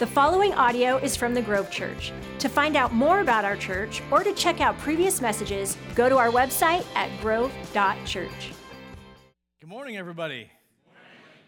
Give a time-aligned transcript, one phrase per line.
[0.00, 2.10] The following audio is from the Grove Church.
[2.38, 6.16] To find out more about our church or to check out previous messages, go to
[6.16, 8.52] our website at grove.church.
[9.60, 10.50] Good morning, everybody.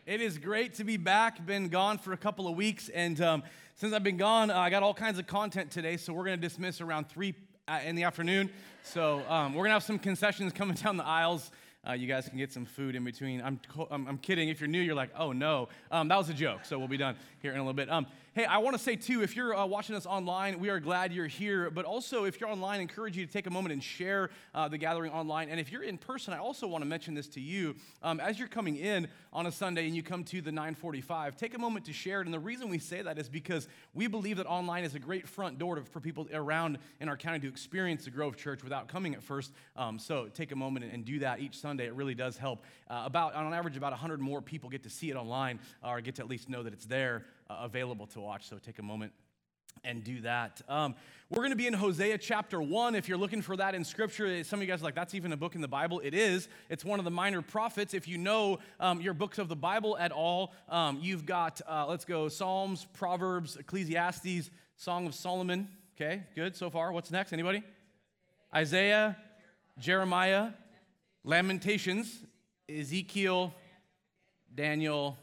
[0.04, 1.46] It is great to be back.
[1.46, 3.42] Been gone for a couple of weeks, and um,
[3.74, 5.96] since I've been gone, uh, I got all kinds of content today.
[5.96, 7.34] So we're going to dismiss around three
[7.66, 8.50] uh, in the afternoon.
[8.82, 11.50] So um, we're going to have some concessions coming down the aisles.
[11.88, 13.42] Uh, you guys can get some food in between.
[13.42, 13.58] I'm,
[13.90, 14.48] I'm, I'm, kidding.
[14.48, 15.68] If you're new, you're like, oh no.
[15.90, 16.64] Um, that was a joke.
[16.64, 17.90] So we'll be done here in a little bit.
[17.90, 20.80] Um, Hey, I want to say too, if you're uh, watching us online, we are
[20.80, 21.70] glad you're here.
[21.70, 24.68] But also, if you're online, I encourage you to take a moment and share uh,
[24.68, 25.50] the gathering online.
[25.50, 27.76] And if you're in person, I also want to mention this to you.
[28.02, 31.52] Um, as you're coming in on a Sunday and you come to the 945, take
[31.52, 32.24] a moment to share it.
[32.26, 35.28] And the reason we say that is because we believe that online is a great
[35.28, 38.88] front door to, for people around in our county to experience the Grove Church without
[38.88, 39.52] coming at first.
[39.76, 41.84] Um, so take a moment and, and, do that each Sunday.
[41.84, 42.64] It really does help.
[42.88, 46.14] Uh, about on average, about 100 more people get to see it online or get
[46.14, 48.48] to at least know that it's there uh, available to watch.
[48.48, 49.12] So take a moment
[49.84, 50.60] and do that.
[50.68, 50.94] Um,
[51.30, 52.94] we're going to be in Hosea chapter 1.
[52.94, 55.32] If you're looking for that in scripture, some of you guys are like, that's even
[55.32, 56.00] a book in the Bible.
[56.04, 56.48] It is.
[56.68, 57.94] It's one of the minor prophets.
[57.94, 61.86] If you know um, your books of the Bible at all, um, you've got, uh,
[61.88, 65.68] let's go, Psalms, Proverbs, Ecclesiastes, Song of Solomon.
[65.96, 66.92] Okay, good so far.
[66.92, 67.32] What's next?
[67.32, 67.62] Anybody?
[68.54, 69.16] Isaiah,
[69.78, 70.50] Jeremiah,
[71.24, 72.24] Lamentations,
[72.68, 73.54] Ezekiel,
[74.54, 75.16] Daniel,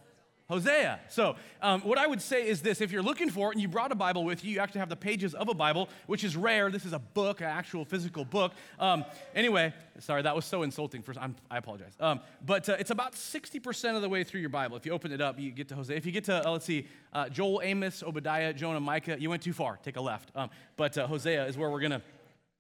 [0.50, 1.00] Hosea.
[1.10, 3.68] So, um, what I would say is this if you're looking for it and you
[3.68, 6.36] brought a Bible with you, you actually have the pages of a Bible, which is
[6.36, 6.72] rare.
[6.72, 8.54] This is a book, an actual physical book.
[8.80, 9.06] Um,
[9.36, 11.04] anyway, sorry, that was so insulting.
[11.04, 11.94] For, I'm, i apologize.
[12.00, 14.76] Um, but uh, it's about 60% of the way through your Bible.
[14.76, 15.96] If you open it up, you get to Hosea.
[15.96, 19.44] If you get to, uh, let's see, uh, Joel, Amos, Obadiah, Jonah, Micah, you went
[19.44, 19.78] too far.
[19.84, 20.32] Take a left.
[20.36, 22.02] Um, but uh, Hosea is where we're going to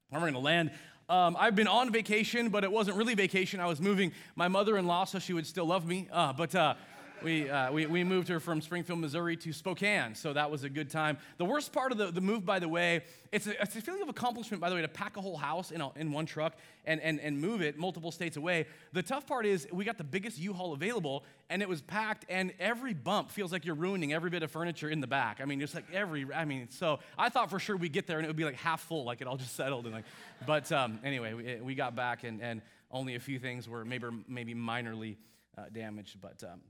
[0.09, 0.71] where we're going to land.
[1.07, 3.59] Um, I've been on vacation, but it wasn't really vacation.
[3.59, 6.07] I was moving my mother in law so she would still love me.
[6.11, 6.75] Uh, but uh,
[7.23, 10.69] we, uh, we, we moved her from Springfield, Missouri to Spokane, so that was a
[10.69, 11.17] good time.
[11.37, 14.01] The worst part of the, the move, by the way, it's a, it's a feeling
[14.01, 16.55] of accomplishment, by the way, to pack a whole house in, a, in one truck
[16.85, 18.65] and, and, and move it multiple states away.
[18.93, 22.51] The tough part is we got the biggest U-Haul available, and it was packed, and
[22.59, 25.39] every bump feels like you're ruining every bit of furniture in the back.
[25.41, 28.17] I mean, just like every, I mean, so I thought for sure we'd get there
[28.17, 29.85] and it would be like half full, like it all just settled.
[29.85, 30.05] And like,
[30.45, 32.61] but um, anyway, we, we, got back, and, and
[32.91, 35.17] only a few things were maybe, maybe minorly
[35.57, 36.43] uh, damaged, but...
[36.43, 36.61] Um,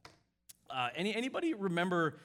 [0.69, 2.15] uh, any, anybody remember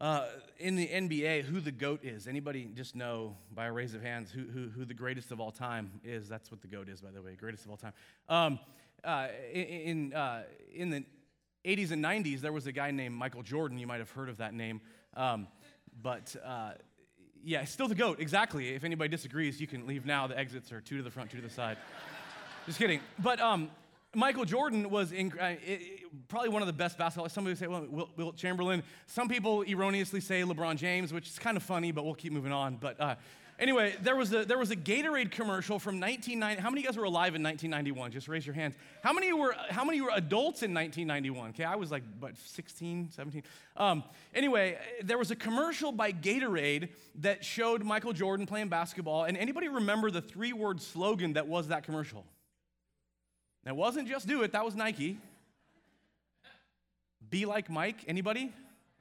[0.00, 0.26] uh,
[0.58, 2.26] in the NBA who the GOAT is?
[2.26, 5.50] Anybody just know by a raise of hands who, who, who the greatest of all
[5.50, 6.28] time is?
[6.28, 7.92] That's what the GOAT is, by the way, greatest of all time.
[8.28, 8.58] Um,
[9.04, 10.42] uh, in, uh,
[10.74, 11.04] in the
[11.64, 13.78] 80s and 90s, there was a guy named Michael Jordan.
[13.78, 14.80] You might have heard of that name.
[15.14, 15.48] Um,
[16.02, 16.72] but uh,
[17.42, 18.74] yeah, still the GOAT, exactly.
[18.74, 20.26] If anybody disagrees, you can leave now.
[20.26, 21.78] The exits are two to the front, two to the side.
[22.66, 23.00] Just kidding.
[23.18, 23.70] But um,
[24.14, 25.54] Michael Jordan was in, uh,
[26.28, 27.28] probably one of the best basketball.
[27.28, 28.82] Some people say, well, Wilt, Chamberlain.
[29.06, 32.52] Some people erroneously say LeBron James, which is kind of funny, but we'll keep moving
[32.52, 32.76] on.
[32.76, 33.14] But uh,
[33.58, 36.62] anyway, there was, a, there was a Gatorade commercial from 1990.
[36.62, 38.12] How many of you guys were alive in 1991?
[38.12, 38.74] Just raise your hands.
[39.02, 41.50] How many were, how many were adults in 1991?
[41.50, 43.42] Okay, I was like, what, 16, 17?
[43.76, 44.04] Um,
[44.34, 49.24] anyway, there was a commercial by Gatorade that showed Michael Jordan playing basketball.
[49.24, 52.24] And anybody remember the three word slogan that was that commercial?
[53.64, 55.18] That wasn't just do it, that was Nike.
[57.30, 58.04] Be like Mike.
[58.06, 58.52] Anybody?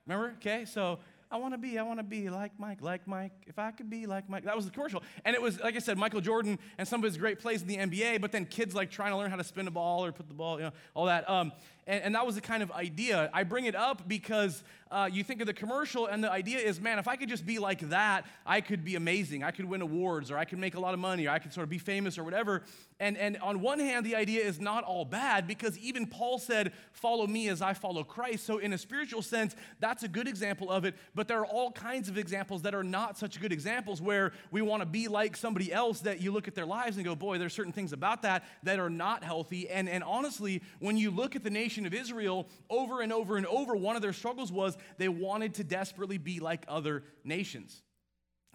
[0.06, 0.34] Remember?
[0.38, 1.00] Okay, so
[1.32, 3.32] I want to be, I want to be like Mike, like Mike.
[3.48, 4.46] If I could be like Mike.
[4.46, 5.04] That was the commercial.
[5.26, 7.68] And it was, like I said, Michael Jordan and some of his great plays in
[7.68, 10.12] the NBA, but then kids like trying to learn how to spin a ball or
[10.12, 11.30] put the ball, you know, all that.
[11.30, 11.52] Um,
[11.88, 13.30] and, and, that was the kind of idea.
[13.34, 16.80] I bring it up because uh, you think of the commercial, and the idea is,
[16.80, 19.44] man, if I could just be like that, I could be amazing.
[19.44, 21.54] I could win awards, or I could make a lot of money, or I could
[21.54, 22.64] sort of be famous, or whatever.
[23.00, 26.72] And, and on one hand, the idea is not all bad because even Paul said,
[26.94, 28.46] Follow me as I follow Christ.
[28.46, 30.96] So, in a spiritual sense, that's a good example of it.
[31.14, 34.62] But there are all kinds of examples that are not such good examples where we
[34.62, 37.38] want to be like somebody else that you look at their lives and go, Boy,
[37.38, 39.68] there's certain things about that that are not healthy.
[39.68, 43.36] And, and honestly, when you look at the nation, nation of Israel, over and over
[43.36, 47.82] and over, one of their struggles was they wanted to desperately be like other nations.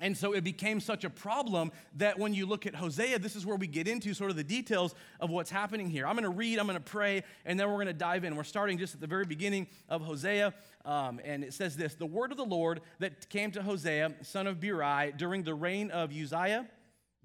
[0.03, 3.45] And so it became such a problem that when you look at Hosea, this is
[3.45, 6.07] where we get into sort of the details of what's happening here.
[6.07, 8.35] I'm going to read, I'm going to pray, and then we're going to dive in.
[8.35, 10.55] We're starting just at the very beginning of Hosea,
[10.87, 14.47] um, and it says this The word of the Lord that came to Hosea, son
[14.47, 16.67] of Beeri, during the reign of Uzziah,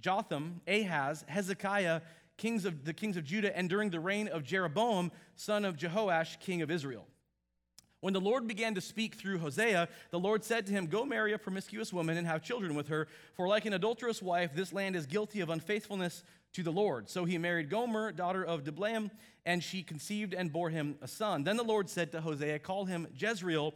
[0.01, 2.01] Jotham, Ahaz, Hezekiah,
[2.37, 6.39] kings of the kings of Judah, and during the reign of Jeroboam, son of Jehoash,
[6.39, 7.07] king of Israel.
[8.01, 11.33] When the Lord began to speak through Hosea, the Lord said to him, Go marry
[11.33, 14.95] a promiscuous woman and have children with her, for like an adulterous wife, this land
[14.95, 16.23] is guilty of unfaithfulness
[16.53, 17.09] to the Lord.
[17.09, 19.09] So he married Gomer, daughter of Diblaim,
[19.45, 21.43] and she conceived and bore him a son.
[21.43, 23.73] Then the Lord said to Hosea, Call him Jezreel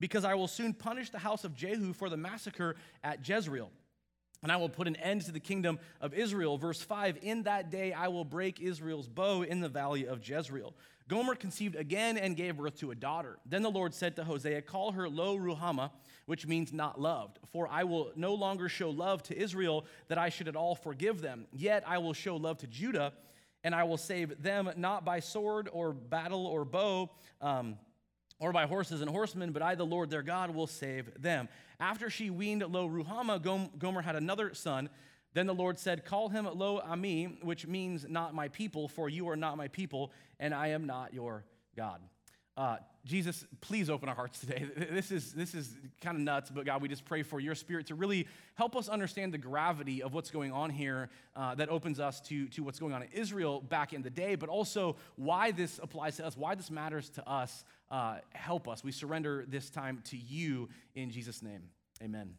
[0.00, 3.70] because I will soon punish the house of Jehu for the massacre at Jezreel.
[4.42, 6.58] And I will put an end to the kingdom of Israel.
[6.58, 10.74] Verse 5 In that day I will break Israel's bow in the valley of Jezreel.
[11.08, 13.38] Gomer conceived again and gave birth to a daughter.
[13.46, 15.90] Then the Lord said to Hosea, Call her Lo Ruhamah,
[16.26, 17.38] which means not loved.
[17.50, 21.22] For I will no longer show love to Israel that I should at all forgive
[21.22, 21.46] them.
[21.50, 23.14] Yet I will show love to Judah,
[23.64, 27.10] and I will save them not by sword or battle or bow.
[27.40, 27.78] Um,
[28.40, 31.48] or by horses and horsemen, but I, the Lord their God, will save them.
[31.80, 34.88] After she weaned Lo Ruhamah, Gomer had another son.
[35.34, 39.28] Then the Lord said, Call him Lo Ami, which means not my people, for you
[39.28, 41.44] are not my people, and I am not your
[41.76, 42.00] God.
[42.56, 44.66] Uh, Jesus, please open our hearts today.
[44.90, 47.86] This is, this is kind of nuts, but God, we just pray for your spirit
[47.86, 48.26] to really
[48.56, 52.48] help us understand the gravity of what's going on here uh, that opens us to,
[52.48, 56.16] to what's going on in Israel back in the day, but also why this applies
[56.16, 57.64] to us, why this matters to us.
[57.90, 58.84] Uh, help us.
[58.84, 61.62] We surrender this time to you in Jesus' name.
[62.02, 62.34] Amen.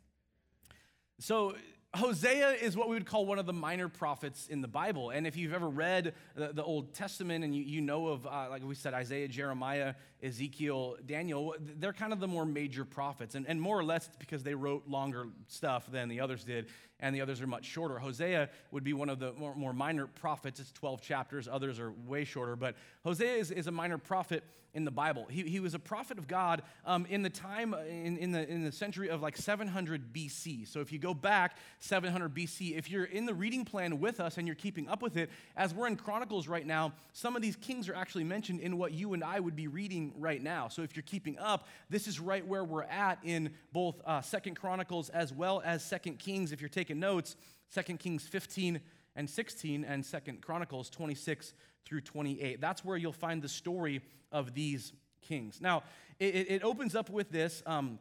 [1.20, 1.56] So,
[1.96, 5.10] Hosea is what we would call one of the minor prophets in the Bible.
[5.10, 8.46] And if you've ever read the, the Old Testament and you, you know of, uh,
[8.52, 13.34] like we said, Isaiah, Jeremiah, Ezekiel, Daniel, they're kind of the more major prophets.
[13.34, 16.68] And, and more or less it's because they wrote longer stuff than the others did,
[17.00, 18.00] and the others are much shorter.
[18.00, 20.60] Hosea would be one of the more, more minor prophets.
[20.60, 22.56] It's 12 chapters, others are way shorter.
[22.56, 24.44] But Hosea is, is a minor prophet
[24.74, 25.26] in the Bible.
[25.30, 28.64] He, he was a prophet of God um, in the time, in, in, the, in
[28.64, 30.68] the century of like 700 BC.
[30.68, 34.38] So if you go back 700 BC, if you're in the reading plan with us
[34.38, 37.56] and you're keeping up with it, as we're in Chronicles right now, some of these
[37.56, 40.68] kings are actually mentioned in what you and I would be reading right now.
[40.68, 44.56] So if you're keeping up, this is right where we're at in both uh, Second
[44.56, 46.52] Chronicles as well as Second Kings.
[46.52, 47.36] If you're taking notes,
[47.70, 48.80] Second Kings 15
[49.16, 51.54] and 16 and Second Chronicles 26
[51.86, 52.62] through 28.
[52.62, 54.02] That's where you'll find the story
[54.32, 55.60] of these kings.
[55.62, 55.84] Now,
[56.20, 57.64] it, it opens up with this.
[57.66, 58.00] Um,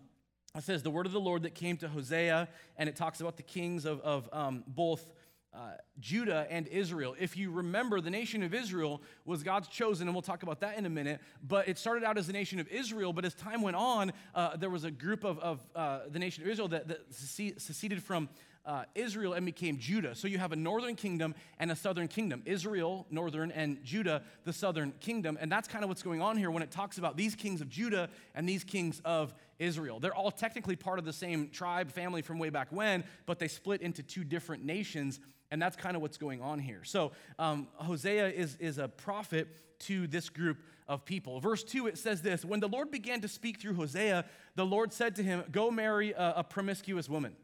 [0.57, 3.37] it says, The word of the Lord that came to Hosea, and it talks about
[3.37, 5.07] the kings of, of um, both
[5.55, 7.17] uh, Judah and Israel.
[7.19, 10.77] If you remember, the nation of Israel was God's chosen, and we'll talk about that
[10.77, 11.21] in a minute.
[11.47, 14.57] But it started out as the nation of Israel, but as time went on, uh,
[14.57, 18.29] there was a group of, of uh, the nation of Israel that, that seceded from
[18.69, 20.15] uh, Israel and became Judah.
[20.15, 22.43] So you have a northern kingdom and a southern kingdom.
[22.45, 25.39] Israel, northern, and Judah, the southern kingdom.
[25.41, 27.71] And that's kind of what's going on here when it talks about these kings of
[27.71, 30.01] Judah and these kings of Israel.
[30.01, 33.49] They're all technically part of the same tribe, family from way back when, but they
[33.49, 35.19] split into two different nations.
[35.51, 36.85] And that's kind of what's going on here.
[36.85, 39.49] So um, Hosea is, is a prophet
[39.81, 41.41] to this group of people.
[41.41, 44.27] Verse 2, it says this When the Lord began to speak through Hosea,
[44.57, 47.35] the Lord said to him, Go marry a, a promiscuous woman.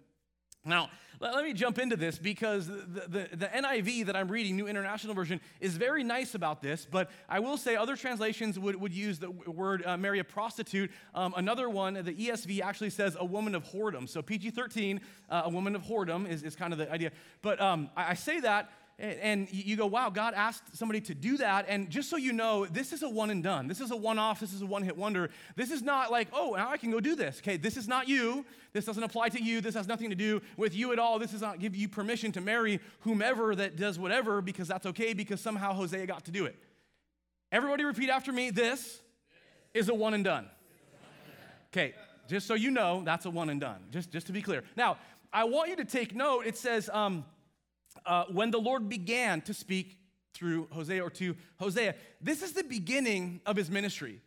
[0.65, 0.89] Now,
[1.21, 5.15] let, me jump into this because the, the, the, NIV that I'm reading, New International
[5.15, 9.19] Version, is very nice about this, but I will say other translations would, would use
[9.19, 10.91] the word uh, marry a prostitute.
[11.15, 14.09] Um, another one, the ESV actually says a woman of whoredom.
[14.09, 15.01] So PG 13,
[15.31, 17.13] uh, a woman of whoredom is, is kind of the idea.
[17.43, 21.37] But um, I, I say that and you go, wow, God asked somebody to do
[21.39, 21.67] that.
[21.69, 23.67] And just so you know, this is a one and done.
[23.67, 24.39] This is a one off.
[24.39, 25.31] This is a one hit wonder.
[25.57, 27.39] This is not like, oh, now I can go do this.
[27.39, 28.45] Okay, this is not you.
[28.73, 29.61] This doesn't apply to you.
[29.61, 31.19] This has nothing to do with you at all.
[31.19, 35.13] This does not give you permission to marry whomever that does whatever because that's okay
[35.13, 36.57] because somehow Hosea got to do it.
[37.51, 39.01] Everybody repeat after me this
[39.73, 40.49] is a one and done.
[41.73, 41.95] Okay,
[42.29, 44.63] just so you know, that's a one and done, just, just to be clear.
[44.77, 44.99] Now,
[45.33, 46.47] I want you to take note.
[46.47, 47.25] It says, um,
[48.07, 49.99] uh, when the Lord began to speak
[50.35, 51.95] through Hosea or to Hosea.
[52.21, 54.21] This is the beginning of his ministry.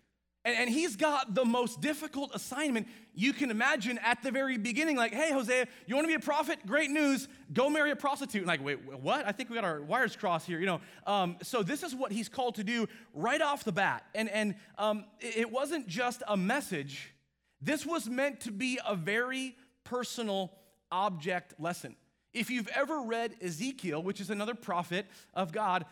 [0.45, 4.95] And, and, he's got the most difficult assignment you can imagine at the very beginning.
[4.95, 6.59] Like, hey, Hosea, you want to be a prophet?
[6.65, 7.27] Great news.
[7.51, 8.45] Go marry a prostitute.
[8.45, 9.27] Like, wait, what?
[9.27, 10.79] I think we got our wires crossed here, you know.
[11.05, 14.05] Um, so this is what he's called to do right off the bat.
[14.15, 17.13] And, and um, it wasn't just a message.
[17.61, 20.53] This was meant to be a very personal
[20.91, 21.97] object lesson.
[22.33, 25.85] If you've ever read Ezekiel, which is another prophet of God,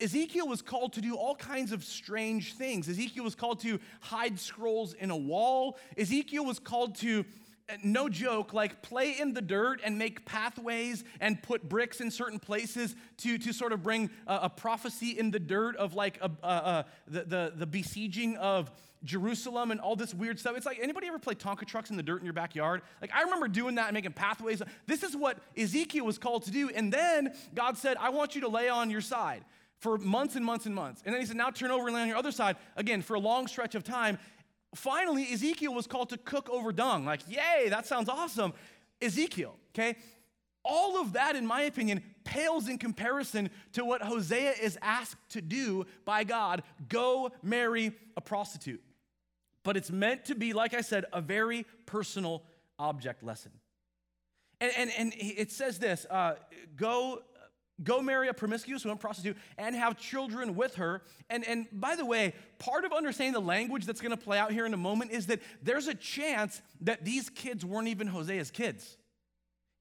[0.00, 2.88] Ezekiel was called to do all kinds of strange things.
[2.88, 5.78] Ezekiel was called to hide scrolls in a wall.
[5.96, 7.24] Ezekiel was called to
[7.82, 12.38] no joke, like play in the dirt and make pathways and put bricks in certain
[12.38, 16.30] places to, to sort of bring a, a prophecy in the dirt of like a,
[16.42, 18.70] a, the, the, the besieging of
[19.04, 20.56] Jerusalem and all this weird stuff.
[20.56, 22.82] It's like anybody ever play Tonka trucks in the dirt in your backyard?
[23.00, 24.62] Like I remember doing that and making pathways.
[24.86, 26.70] This is what Ezekiel was called to do.
[26.70, 29.44] And then God said, I want you to lay on your side
[29.78, 31.02] for months and months and months.
[31.04, 33.14] And then he said, now turn over and lay on your other side again for
[33.14, 34.18] a long stretch of time.
[34.74, 37.04] Finally, Ezekiel was called to cook over dung.
[37.04, 38.54] Like, yay, that sounds awesome.
[39.00, 39.96] Ezekiel, okay?
[40.64, 45.42] All of that, in my opinion, pales in comparison to what Hosea is asked to
[45.42, 48.82] do by God go marry a prostitute.
[49.64, 52.42] but it's meant to be, like I said, a very personal
[52.78, 53.52] object lesson.
[54.60, 56.34] And, and, and it says this uh,
[56.76, 57.22] go,
[57.84, 61.02] go marry a promiscuous woman, prostitute, and have children with her.
[61.30, 64.52] And, and by the way, part of understanding the language that's going to play out
[64.52, 68.50] here in a moment is that there's a chance that these kids weren't even Hosea's
[68.50, 68.96] kids.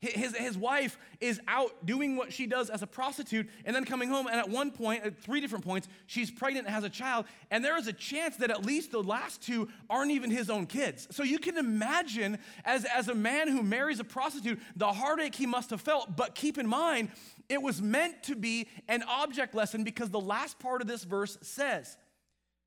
[0.02, 4.10] His, his wife is out doing what she does as a prostitute and then coming
[4.10, 4.26] home.
[4.26, 7.26] And at one point, at three different points, she's pregnant and has a child.
[7.52, 10.66] And there is a chance that at least the last two aren't even his own
[10.66, 11.08] kids.
[11.12, 15.46] So you can imagine, as, as a man who marries a prostitute, the heartache he
[15.46, 16.16] must have felt.
[16.16, 17.10] But keep in mind,
[17.52, 21.38] it was meant to be an object lesson because the last part of this verse
[21.42, 21.98] says,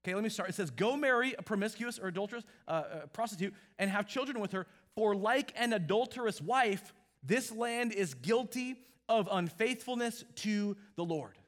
[0.05, 0.51] Okay, let me start.
[0.51, 4.53] It says, Go marry a promiscuous or adulterous uh, uh prostitute and have children with
[4.53, 8.77] her, for like an adulterous wife, this land is guilty
[9.09, 11.39] of unfaithfulness to the Lord.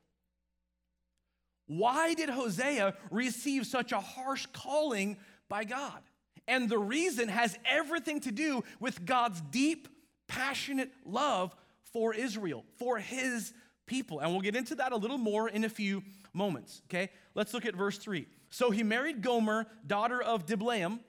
[1.66, 5.18] Why did Hosea receive such a harsh calling
[5.50, 6.00] by God?
[6.48, 9.88] And the reason has everything to do with God's deep,
[10.26, 11.54] passionate love
[11.96, 13.54] for Israel, for his
[13.86, 14.20] people.
[14.20, 16.02] And we'll get into that a little more in a few
[16.34, 17.08] moments, okay?
[17.34, 18.26] Let's look at verse 3.
[18.50, 21.00] So he married Gomer, daughter of Diblaim.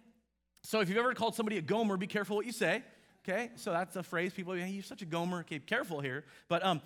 [0.63, 2.83] So if you've ever called somebody a Gomer, be careful what you say.
[3.27, 5.39] Okay, so that's a phrase people, hey, you're such a gomer.
[5.39, 6.23] Okay, careful here.
[6.47, 6.81] But um,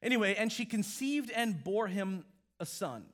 [0.00, 2.24] anyway, and she conceived and bore him
[2.60, 3.06] a son.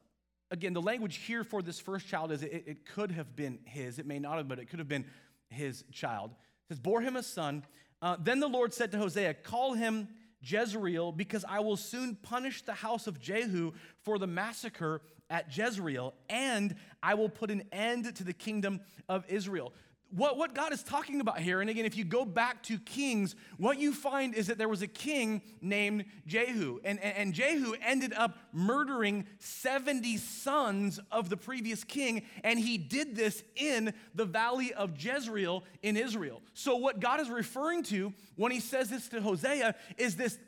[0.50, 3.98] Again, the language here for this first child is it, it could have been his.
[3.98, 5.06] It may not have, but it could have been
[5.48, 6.32] his child.
[6.32, 7.64] It says, bore him a son.
[8.00, 10.08] Uh, then the Lord said to Hosea, Call him
[10.40, 16.14] Jezreel, because I will soon punish the house of Jehu for the massacre at Jezreel,
[16.28, 19.72] and I will put an end to the kingdom of Israel
[20.10, 23.34] what, what God is talking about here, and again, if you go back to Kings,
[23.58, 26.80] what you find is that there was a king named Jehu.
[26.82, 32.78] And, and, and, Jehu ended up murdering 70 sons of the previous king, and he
[32.78, 36.42] did this in the valley of Jezreel in Israel.
[36.54, 40.38] So, what God is referring to when he says this to Hosea is this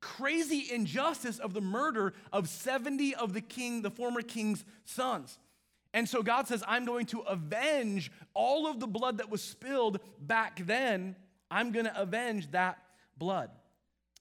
[0.00, 5.38] crazy injustice of the murder of 70 of the king, the former king's sons.
[5.96, 9.98] And so God says, I'm going to avenge all of the blood that was spilled
[10.20, 11.16] back then.
[11.50, 12.76] I'm going to avenge that
[13.16, 13.48] blood.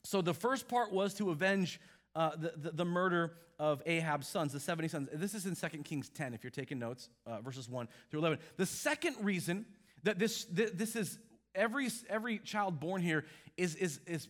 [0.05, 1.81] So the first part was to avenge
[2.15, 5.09] uh, the, the, the, murder of Ahab's sons, the 70 sons.
[5.11, 8.39] This is in 2 Kings 10, if you're taking notes, uh, verses 1 through 11.
[8.55, 9.65] The second reason
[10.03, 11.19] that this, this is
[11.53, 13.25] every, every child born here
[13.57, 14.29] is, is, is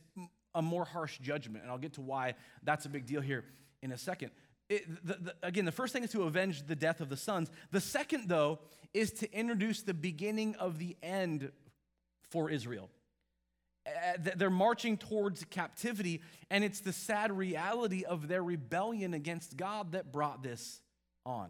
[0.56, 1.62] a more harsh judgment.
[1.62, 2.34] And I'll get to why
[2.64, 3.46] that's a big deal here
[3.84, 4.32] in a second.
[4.69, 7.51] It, the, the, again, the first thing is to avenge the death of the sons.
[7.72, 8.60] The second, though,
[8.93, 11.51] is to introduce the beginning of the end
[12.29, 12.89] for Israel.
[13.86, 19.91] Uh, they're marching towards captivity, and it's the sad reality of their rebellion against God
[19.91, 20.81] that brought this
[21.25, 21.50] on.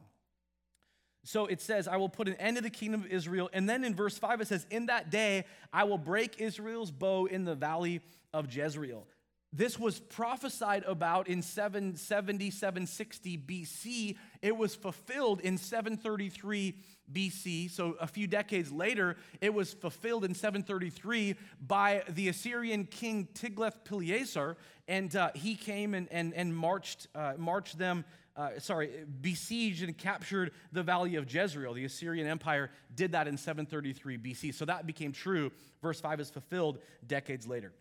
[1.24, 3.50] So it says, I will put an end to the kingdom of Israel.
[3.52, 7.26] And then in verse 5, it says, In that day, I will break Israel's bow
[7.26, 8.02] in the valley
[8.34, 9.08] of Jezreel.
[9.56, 14.18] This was prophesied about in 770, 760 BC.
[14.42, 16.76] It was fulfilled in 733
[17.14, 17.72] BC.
[17.72, 21.36] So a few decades later, it was fulfilled in 733
[21.66, 24.58] by the Assyrian king Tiglath-Pileser.
[24.90, 28.04] And uh, he came and, and, and marched, uh, marched them,
[28.36, 28.90] uh, sorry,
[29.22, 31.74] besieged and captured the valley of Jezreel.
[31.74, 34.54] The Assyrian Empire did that in 733 BC.
[34.54, 35.50] So that became true.
[35.82, 37.72] Verse 5 is fulfilled decades later.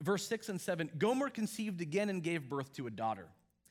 [0.00, 3.26] Verse 6 and 7 Gomer conceived again and gave birth to a daughter.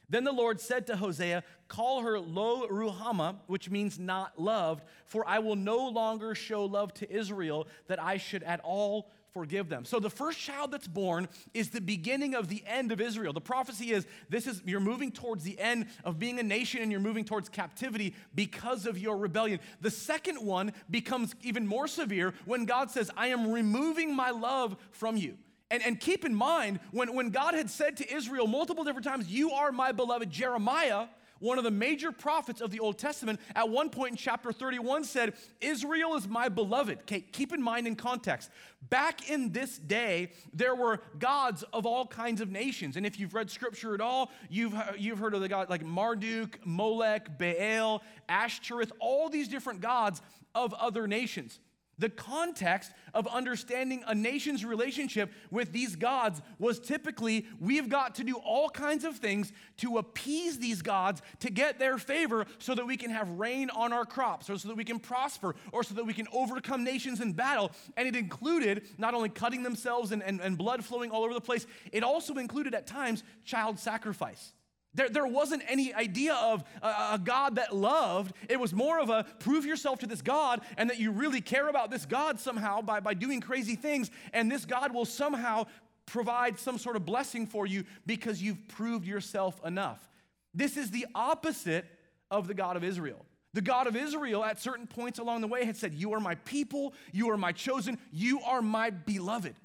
[0.10, 5.28] Then the Lord said to Hosea, Call her Lo Ruhamah, which means not loved, for
[5.28, 9.84] I will no longer show love to Israel that I should at all forgive them.
[9.84, 13.34] So the first child that's born is the beginning of the end of Israel.
[13.34, 16.90] The prophecy is this is you're moving towards the end of being a nation and
[16.90, 19.60] you're moving towards captivity because of your rebellion.
[19.82, 24.78] The second one becomes even more severe when God says, I am removing my love
[24.92, 25.38] from you.
[25.70, 29.28] And, and keep in mind, when, when God had said to Israel multiple different times,
[29.28, 31.08] You are my beloved, Jeremiah,
[31.40, 35.04] one of the major prophets of the Old Testament, at one point in chapter 31
[35.04, 37.00] said, Israel is my beloved.
[37.02, 38.50] Okay, keep in mind in context.
[38.90, 42.98] Back in this day, there were gods of all kinds of nations.
[42.98, 46.60] And if you've read scripture at all, you've, you've heard of the god like Marduk,
[46.66, 50.22] Molech, Baal, Ashtoreth, all these different gods
[50.56, 51.60] of other nations.
[52.00, 58.24] The context of understanding a nation's relationship with these gods was typically we've got to
[58.24, 62.86] do all kinds of things to appease these gods to get their favor so that
[62.86, 65.96] we can have rain on our crops or so that we can prosper or so
[65.96, 67.72] that we can overcome nations in battle.
[67.96, 71.42] And it included not only cutting themselves and, and, and blood flowing all over the
[71.42, 74.54] place, it also included at times child sacrifice.
[74.94, 78.34] There, there wasn't any idea of a, a, God that loved.
[78.50, 81.70] It was more of a prove yourself to this God and that you really care
[81.70, 85.66] about this God somehow by, by doing crazy things, and this God will somehow
[86.08, 90.10] provide some sort of blessing for you because you've proved yourself enough.
[90.54, 91.86] This is the opposite
[92.32, 93.26] of the God of Israel.
[93.54, 96.36] The God of Israel, at certain points along the way, had said, You are my
[96.36, 99.56] people, you are my chosen, you are my beloved.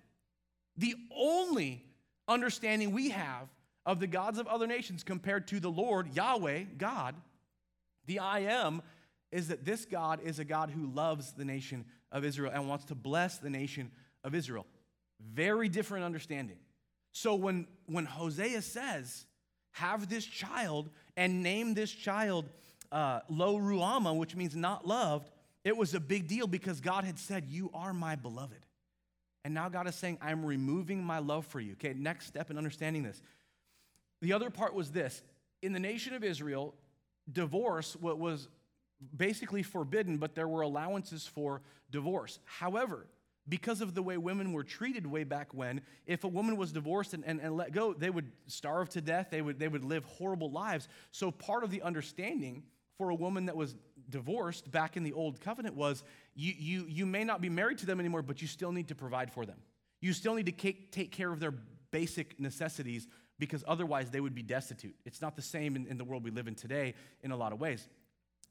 [0.77, 1.85] The only
[2.29, 3.49] understanding we have
[3.85, 7.15] of the gods of other nations compared to the Lord, Yahweh, God,
[8.07, 8.83] the I am,
[9.31, 12.85] is that this God is a God who loves the nation of Israel and wants
[12.87, 13.91] to bless the nation
[14.23, 14.67] of Israel.
[15.21, 16.59] Very different understanding.
[17.13, 19.27] So when, when Hosea says,
[19.73, 22.49] have this child and name this child
[22.91, 25.31] uh, Lo Ruhamah, which means not loved,
[25.65, 28.67] it was a big deal because God had said, You are my beloved.
[29.45, 31.73] And now God is saying, I'm removing my love for you.
[31.73, 33.21] Okay, next step in understanding this.
[34.23, 35.21] The other part was this
[35.61, 36.75] in the nation of Israel,
[37.31, 38.49] divorce was
[39.17, 41.61] basically forbidden, but there were allowances for
[41.91, 42.39] divorce.
[42.45, 43.07] However,
[43.49, 47.15] because of the way women were treated way back when, if a woman was divorced
[47.15, 50.05] and, and, and let go, they would starve to death, they would, they would live
[50.05, 50.87] horrible lives.
[51.11, 52.63] So, part of the understanding
[52.97, 53.75] for a woman that was
[54.09, 56.05] divorced back in the old covenant was
[56.37, 58.95] you, you, you may not be married to them anymore, but you still need to
[58.95, 59.59] provide for them.
[60.01, 61.55] You still need to take care of their
[61.91, 64.95] basic necessities because otherwise they would be destitute.
[65.05, 67.53] It's not the same in, in the world we live in today in a lot
[67.53, 67.89] of ways.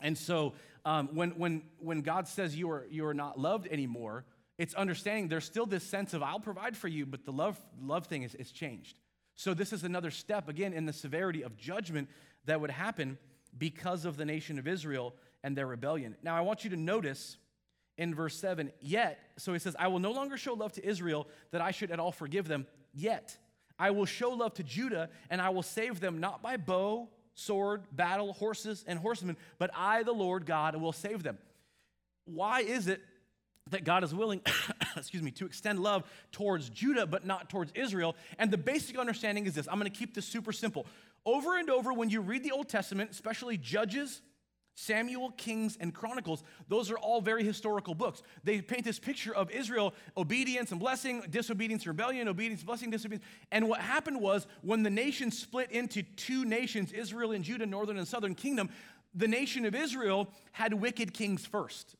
[0.01, 4.25] And so um, when, when, when God says you are, you are not loved anymore,
[4.57, 8.07] it's understanding there's still this sense of I'll provide for you, but the love, love
[8.07, 8.97] thing is, is changed.
[9.35, 12.09] So this is another step, again, in the severity of judgment
[12.45, 13.17] that would happen
[13.57, 16.15] because of the nation of Israel and their rebellion.
[16.23, 17.37] Now, I want you to notice
[17.97, 21.27] in verse 7, yet, so he says, I will no longer show love to Israel
[21.51, 23.37] that I should at all forgive them, yet.
[23.81, 27.81] I will show love to Judah, and I will save them not by bow, sword,
[27.91, 31.39] battle, horses, and horsemen, but I, the Lord God, will save them.
[32.25, 33.01] Why is it
[33.71, 34.41] that God is willing,
[34.95, 38.15] excuse me, to extend love towards Judah, but not towards Israel?
[38.37, 40.85] And the basic understanding is this I'm going to keep this super simple.
[41.25, 44.21] Over and over, when you read the Old Testament, especially Judges,
[44.75, 48.23] Samuel, Kings, and Chronicles, those are all very historical books.
[48.43, 53.25] They paint this picture of Israel, obedience and blessing, disobedience, rebellion, obedience, blessing, disobedience.
[53.51, 57.97] And what happened was when the nation split into two nations, Israel and Judah, northern
[57.97, 58.69] and southern kingdom,
[59.13, 61.95] the nation of Israel had wicked kings first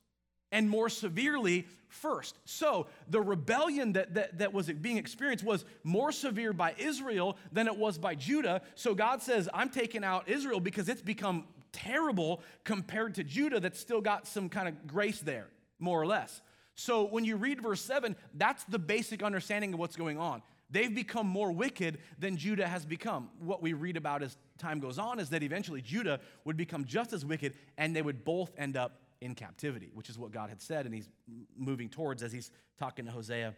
[0.51, 2.37] and more severely first.
[2.45, 7.67] So the rebellion that, that, that was being experienced was more severe by Israel than
[7.67, 8.61] it was by Judah.
[8.75, 13.79] So God says, I'm taking out Israel because it's become terrible compared to Judah that's
[13.79, 15.47] still got some kind of grace there,
[15.79, 16.41] more or less.
[16.75, 20.41] So when you read verse 7, that's the basic understanding of what's going on.
[20.69, 23.29] They've become more wicked than Judah has become.
[23.39, 27.11] What we read about as time goes on is that eventually Judah would become just
[27.11, 30.61] as wicked and they would both end up in captivity, which is what God had
[30.61, 31.09] said and he's
[31.57, 33.53] moving towards as he's talking to Hosea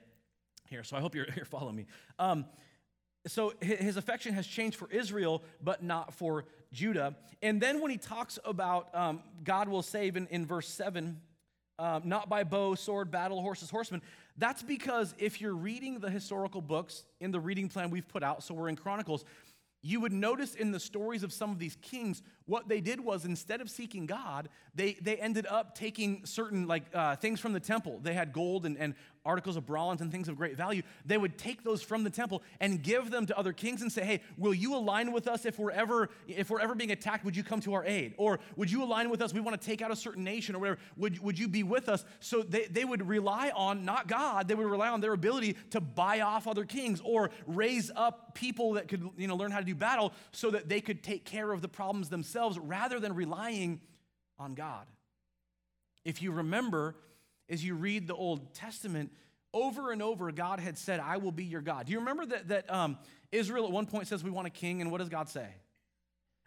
[0.70, 0.84] here.
[0.84, 1.86] So I hope you're, you're following me.
[2.18, 2.46] Um,
[3.28, 7.16] so his affection has changed for Israel, but not for Judah.
[7.42, 11.20] And then when he talks about um, God will save in, in verse 7,
[11.80, 14.02] um, not by bow, sword, battle, horses, horsemen,
[14.38, 18.44] that's because if you're reading the historical books in the reading plan we've put out,
[18.44, 19.24] so we're in Chronicles,
[19.82, 23.26] you would notice in the stories of some of these kings, what they did was
[23.26, 27.60] instead of seeking God, they, they ended up taking certain like uh, things from the
[27.60, 28.00] temple.
[28.02, 31.38] They had gold and, and articles of bronze and things of great value, they would
[31.38, 34.54] take those from the temple and give them to other kings and say, hey, will
[34.54, 37.24] you align with us if we're ever, if we're ever being attacked?
[37.24, 38.14] Would you come to our aid?
[38.18, 39.34] Or would you align with us?
[39.34, 40.80] We want to take out a certain nation or whatever.
[40.98, 42.04] Would, would you be with us?
[42.20, 45.80] So they, they would rely on, not God, they would rely on their ability to
[45.80, 49.66] buy off other kings or raise up people that could, you know, learn how to
[49.66, 53.82] do battle so that they could take care of the problems themselves rather than relying
[54.40, 54.86] on God.
[56.06, 56.96] If you remember,
[57.50, 59.12] as you read the Old Testament,
[59.54, 61.86] over and over, God had said, I will be your God.
[61.86, 62.98] Do you remember that, that um,
[63.32, 65.48] Israel at one point says, We want a king, and what does God say?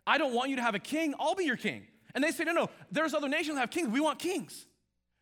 [0.06, 1.86] I don't want you to have a king, I'll be your king.
[2.14, 4.66] And they say, No, no, there's other nations that have kings, we want kings.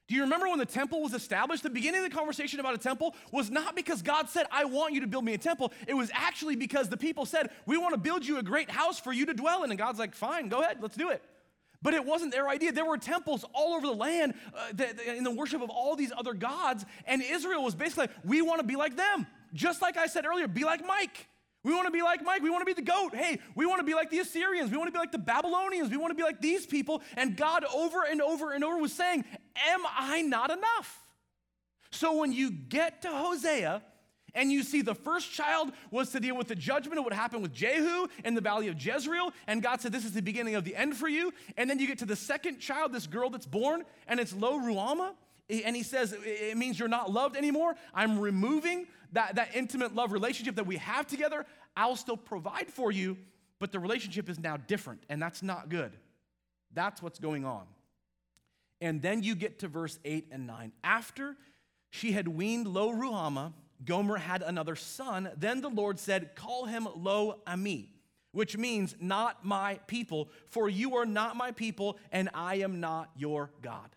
[0.06, 1.62] Do you remember when the temple was established?
[1.62, 4.92] The beginning of the conversation about a temple was not because God said, I want
[4.92, 5.72] you to build me a temple.
[5.88, 9.00] It was actually because the people said, We want to build you a great house
[9.00, 9.70] for you to dwell in.
[9.70, 11.22] And God's like, Fine, go ahead, let's do it.
[11.80, 12.72] But it wasn't their idea.
[12.72, 16.34] There were temples all over the land uh, in the worship of all these other
[16.34, 16.84] gods.
[17.06, 19.26] And Israel was basically like, we want to be like them.
[19.52, 21.28] Just like I said earlier, be like Mike.
[21.64, 22.42] We want to be like Mike.
[22.42, 23.14] We want to be the goat.
[23.14, 24.70] Hey, we want to be like the Assyrians.
[24.70, 25.90] We want to be like the Babylonians.
[25.90, 27.02] We want to be like these people.
[27.16, 29.24] And God over and over and over was saying,
[29.66, 31.00] Am I not enough?
[31.90, 33.82] So when you get to Hosea,
[34.34, 37.42] And you see, the first child was to deal with the judgment of what happened
[37.42, 39.32] with Jehu in the valley of Jezreel.
[39.46, 41.32] And God said, This is the beginning of the end for you.
[41.56, 44.58] And then you get to the second child, this girl that's born, and it's Lo
[44.58, 45.12] Ruhamah.
[45.48, 47.74] And he says, It means you're not loved anymore.
[47.92, 51.44] I'm removing that, that intimate love relationship that we have together.
[51.76, 53.18] I'll still provide for you,
[53.58, 55.92] but the relationship is now different, and that's not good.
[56.72, 57.64] That's what's going on.
[58.80, 60.72] And then you get to verse 8 and 9.
[60.82, 61.36] After
[61.90, 63.52] she had weaned Lo Ruhamah,
[63.84, 65.30] Gomer had another son.
[65.36, 67.90] Then the Lord said, Call him Lo Ami,
[68.32, 73.10] which means not my people, for you are not my people, and I am not
[73.16, 73.90] your God.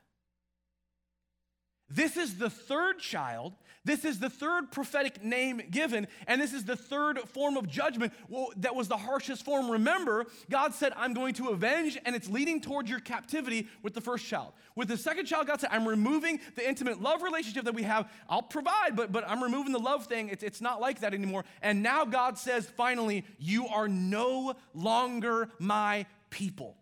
[1.89, 3.53] This is the third child.
[3.85, 8.11] This is the third prophetic name given, and this is the third form of judgment
[8.57, 9.71] that was the harshest form.
[9.71, 14.01] Remember, God said, I'm going to avenge, and it's leading towards your captivity with the
[14.01, 14.51] first child.
[14.75, 18.11] With the second child, God said, I'm removing the intimate love relationship that we have.
[18.27, 20.27] I'll provide, but, but I'm removing the love thing.
[20.27, 21.45] It's, it's not like that anymore.
[21.61, 26.75] And now God says, finally, you are no longer my people.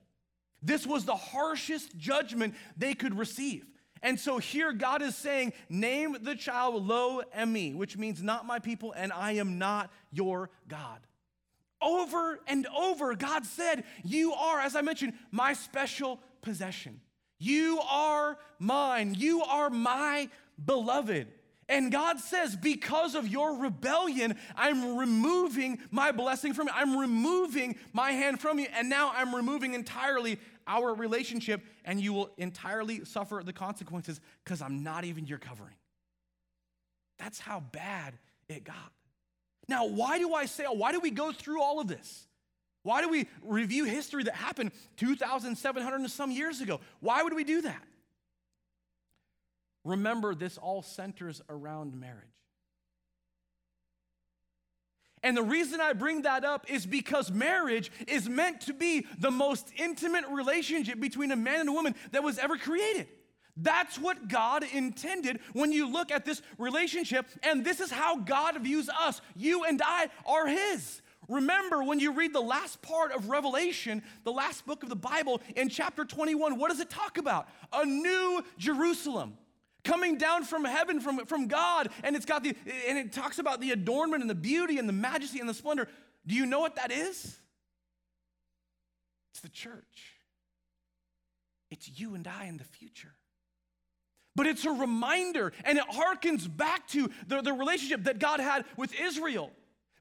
[0.63, 3.67] This was the harshest judgment they could receive.
[4.05, 8.59] And so here God is saying, Name the child Lo Ami, which means not my
[8.59, 10.99] people, and I am not your God.
[11.81, 17.01] Over and over, God said, You are, as I mentioned, my special possession.
[17.39, 19.15] You are mine.
[19.17, 20.29] You are my
[20.63, 21.27] beloved.
[21.67, 26.73] And God says, because of your rebellion, I'm removing my blessing from you.
[26.75, 28.67] I'm removing my hand from you.
[28.71, 30.37] And now I'm removing entirely
[30.67, 35.75] our relationship, and you will entirely suffer the consequences because I'm not even your covering.
[37.17, 38.13] That's how bad
[38.49, 38.91] it got.
[39.67, 42.27] Now, why do I say, why do we go through all of this?
[42.83, 46.79] Why do we review history that happened 2,700 and some years ago?
[46.99, 47.83] Why would we do that?
[49.83, 52.25] Remember, this all centers around marriage.
[55.25, 59.31] And the reason I bring that up is because marriage is meant to be the
[59.31, 63.07] most intimate relationship between a man and a woman that was ever created.
[63.57, 68.61] That's what God intended when you look at this relationship, and this is how God
[68.61, 69.19] views us.
[69.35, 71.01] You and I are His.
[71.27, 75.41] Remember, when you read the last part of Revelation, the last book of the Bible,
[75.55, 77.47] in chapter 21, what does it talk about?
[77.73, 79.39] A new Jerusalem
[79.85, 82.55] coming down from heaven from, from God, and it's got the
[82.87, 85.87] and it talks about the adornment and the beauty and the majesty and the splendor.
[86.27, 87.37] Do you know what that is?
[89.31, 90.13] It's the church.
[91.71, 93.13] It's you and I in the future.
[94.35, 98.65] But it's a reminder, and it harkens back to the, the relationship that God had
[98.75, 99.51] with Israel.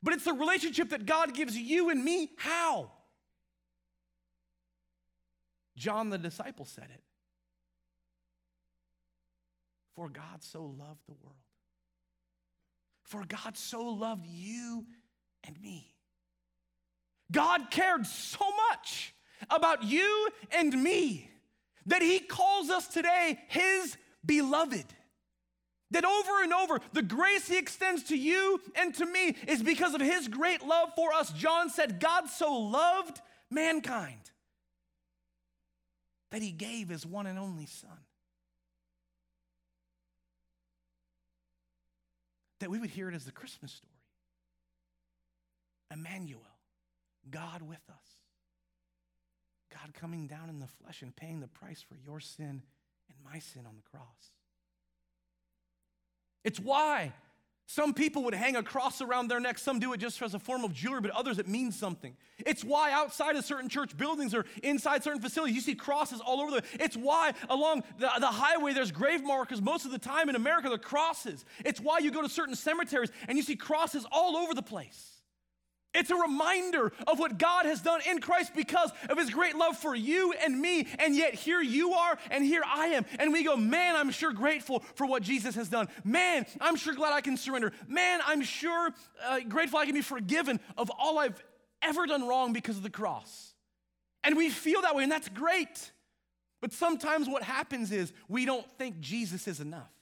[0.02, 2.30] But it's the relationship that God gives you and me.
[2.36, 2.90] How?
[5.76, 7.00] John the disciple said it.
[9.94, 11.36] For God so loved the world.
[13.04, 14.86] For God so loved you
[15.44, 15.94] and me.
[17.30, 19.14] God cared so much
[19.50, 21.30] about you and me
[21.86, 24.86] that he calls us today his beloved.
[25.90, 29.94] That over and over, the grace he extends to you and to me is because
[29.94, 31.30] of his great love for us.
[31.32, 34.30] John said, God so loved mankind
[36.32, 37.98] that he gave his one and only Son.
[42.64, 43.92] That we would hear it as the Christmas story.
[45.92, 46.40] Emmanuel,
[47.30, 48.08] God with us.
[49.70, 52.62] God coming down in the flesh and paying the price for your sin
[53.10, 54.30] and my sin on the cross.
[56.42, 57.12] It's why
[57.66, 59.58] some people would hang a cross around their neck.
[59.58, 62.14] Some do it just as a form of jewelry, but others it means something.
[62.38, 66.40] It's why outside of certain church buildings or inside certain facilities, you see crosses all
[66.40, 69.62] over the It's why along the, the highway there's grave markers.
[69.62, 71.44] Most of the time in America, they're crosses.
[71.64, 75.13] It's why you go to certain cemeteries and you see crosses all over the place.
[75.94, 79.76] It's a reminder of what God has done in Christ because of his great love
[79.76, 80.88] for you and me.
[80.98, 83.06] And yet, here you are, and here I am.
[83.20, 85.88] And we go, man, I'm sure grateful for what Jesus has done.
[86.02, 87.72] Man, I'm sure glad I can surrender.
[87.86, 88.90] Man, I'm sure
[89.24, 91.40] uh, grateful I can be forgiven of all I've
[91.80, 93.54] ever done wrong because of the cross.
[94.24, 95.92] And we feel that way, and that's great.
[96.60, 99.92] But sometimes what happens is we don't think Jesus is enough.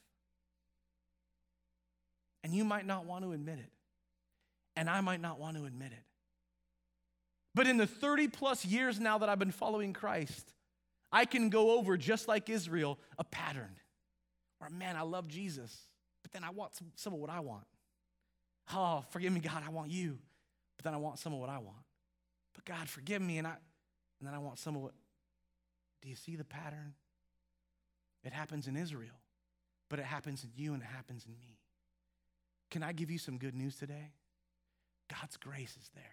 [2.45, 3.71] And you might not want to admit it
[4.77, 6.05] and I might not want to admit it.
[7.55, 10.53] But in the 30 plus years now that I've been following Christ,
[11.13, 13.77] I can go over, just like Israel, a pattern
[14.59, 15.77] where, man, I love Jesus,
[16.23, 17.65] but then I want some, some of what I want.
[18.73, 20.19] Oh, forgive me, God, I want you,
[20.79, 21.77] but then I want some of what I want.
[22.55, 23.55] But God, forgive me, and I,
[24.21, 24.93] and then I want some of what.
[26.01, 26.95] Do you see the pattern?
[28.25, 29.21] It happens in Israel,
[29.91, 31.59] but it happens in you and it happens in me.
[32.71, 34.13] can I give you some good news today?
[35.21, 36.05] God's grace is there.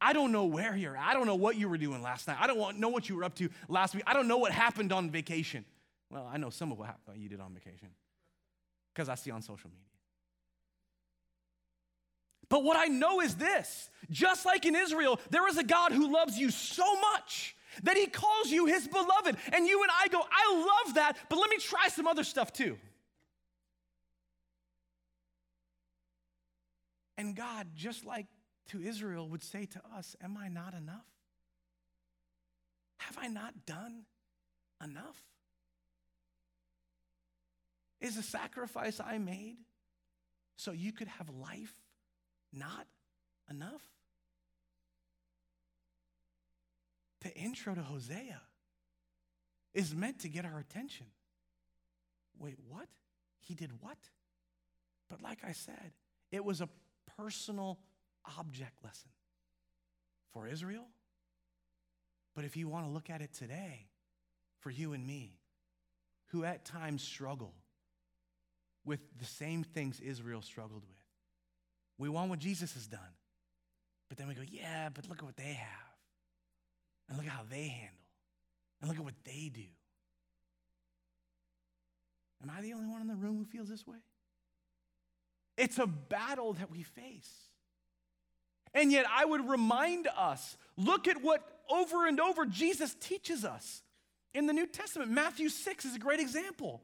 [0.00, 1.06] I don't know where you're at.
[1.06, 2.38] I don't know what you were doing last night.
[2.40, 4.04] I don't know what you were up to last week.
[4.06, 5.64] I don't know what happened on vacation.
[6.10, 7.88] Well, I know some of what you did on vacation
[8.92, 9.86] because I see on social media.
[12.48, 16.12] But what I know is this just like in Israel, there is a God who
[16.12, 19.36] loves you so much that he calls you his beloved.
[19.52, 22.52] And you and I go, I love that, but let me try some other stuff
[22.52, 22.76] too.
[27.16, 28.26] And God, just like
[28.68, 31.06] to Israel, would say to us, Am I not enough?
[32.98, 34.04] Have I not done
[34.82, 35.20] enough?
[38.00, 39.56] Is the sacrifice I made
[40.56, 41.74] so you could have life
[42.52, 42.86] not
[43.50, 43.82] enough?
[47.20, 48.40] The intro to Hosea
[49.74, 51.06] is meant to get our attention.
[52.38, 52.88] Wait, what?
[53.40, 53.98] He did what?
[55.08, 55.92] But like I said,
[56.30, 56.68] it was a
[57.16, 57.78] personal
[58.38, 59.10] object lesson
[60.32, 60.86] for Israel.
[62.34, 63.86] But if you want to look at it today,
[64.60, 65.38] for you and me,
[66.28, 67.54] who at times struggle
[68.84, 71.04] with the same things Israel struggled with,
[71.98, 73.00] we want what Jesus has done.
[74.08, 75.68] But then we go, yeah, but look at what they have.
[77.08, 77.98] And look at how they handle.
[78.80, 79.62] And look at what they do.
[82.42, 83.98] Am I the only one in the room who feels this way?
[85.56, 87.30] It's a battle that we face.
[88.74, 93.82] And yet, I would remind us look at what over and over Jesus teaches us
[94.34, 95.10] in the New Testament.
[95.10, 96.82] Matthew 6 is a great example.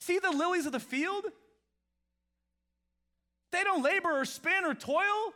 [0.00, 1.24] See the lilies of the field?
[3.52, 5.32] They don't labor or spin or toil.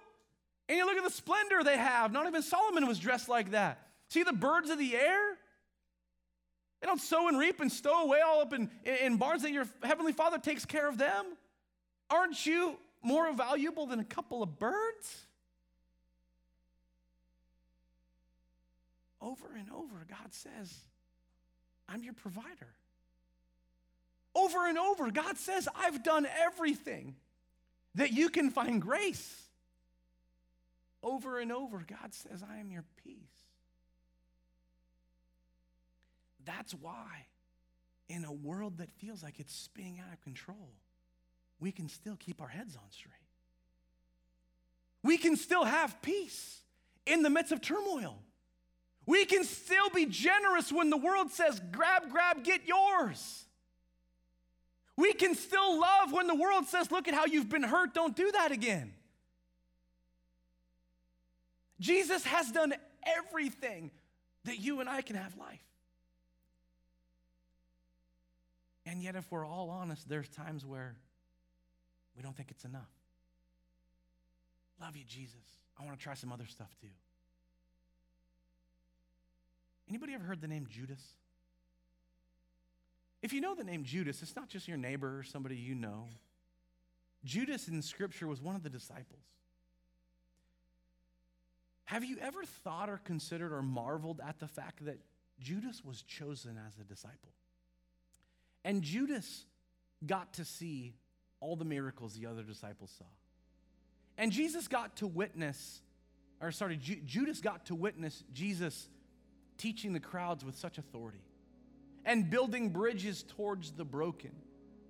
[0.68, 2.12] And you look at the splendor they have.
[2.12, 3.78] Not even Solomon was dressed like that.
[4.08, 5.36] See the birds of the air?
[6.80, 9.66] They don't sow and reap and stow away all up in, in barns that your
[9.82, 11.24] heavenly Father takes care of them.
[12.10, 15.26] Aren't you more valuable than a couple of birds?
[19.20, 20.74] Over and over, God says,
[21.88, 22.74] I'm your provider.
[24.34, 27.14] Over and over, God says, I've done everything
[27.94, 29.42] that you can find grace.
[31.02, 33.16] Over and over, God says, I am your peace.
[36.44, 37.26] That's why,
[38.08, 40.68] in a world that feels like it's spinning out of control,
[41.60, 43.12] we can still keep our heads on straight.
[45.02, 46.60] We can still have peace
[47.06, 48.18] in the midst of turmoil.
[49.06, 53.44] We can still be generous when the world says, grab, grab, get yours.
[54.96, 58.16] We can still love when the world says, look at how you've been hurt, don't
[58.16, 58.94] do that again.
[61.80, 63.90] Jesus has done everything
[64.44, 65.60] that you and I can have life.
[68.86, 70.96] And yet, if we're all honest, there's times where
[72.16, 72.90] we don't think it's enough.
[74.80, 75.34] Love you, Jesus.
[75.78, 76.88] I want to try some other stuff too.
[79.88, 81.00] Anybody ever heard the name Judas?
[83.22, 86.08] If you know the name Judas, it's not just your neighbor or somebody you know.
[87.24, 89.24] Judas in Scripture was one of the disciples.
[91.86, 94.98] Have you ever thought or considered or marveled at the fact that
[95.40, 97.32] Judas was chosen as a disciple?
[98.64, 99.44] And Judas
[100.06, 100.94] got to see
[101.44, 103.04] all the miracles the other disciples saw.
[104.16, 105.82] And Jesus got to witness,
[106.40, 108.88] or sorry, Ju- Judas got to witness Jesus
[109.58, 111.22] teaching the crowds with such authority
[112.04, 114.32] and building bridges towards the broken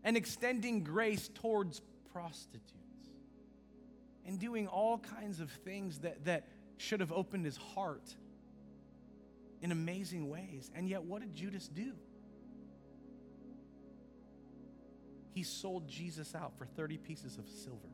[0.05, 1.81] and extending grace towards
[2.13, 2.71] prostitutes
[4.27, 8.15] and doing all kinds of things that, that should have opened his heart
[9.61, 10.71] in amazing ways.
[10.75, 11.93] And yet, what did Judas do?
[15.35, 17.89] He sold Jesus out for 30 pieces of silver.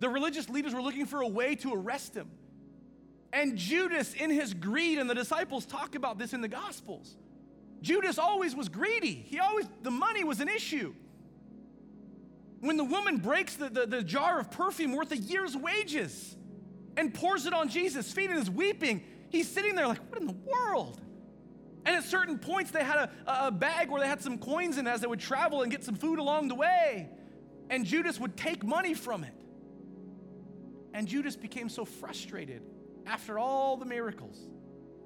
[0.00, 2.30] The religious leaders were looking for a way to arrest him.
[3.34, 7.16] And Judas, in his greed, and the disciples talk about this in the Gospels.
[7.82, 9.14] Judas always was greedy.
[9.14, 10.94] He always, the money was an issue.
[12.60, 16.34] When the woman breaks the, the, the jar of perfume worth a year's wages
[16.96, 20.26] and pours it on Jesus' feet and is weeping, he's sitting there like, what in
[20.26, 20.98] the world?
[21.86, 24.86] And at certain points, they had a, a bag where they had some coins in
[24.86, 27.10] as they would travel and get some food along the way.
[27.68, 29.34] And Judas would take money from it.
[30.94, 32.62] And Judas became so frustrated
[33.06, 34.38] after all the miracles,